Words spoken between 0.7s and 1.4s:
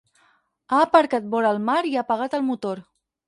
Ha aparcat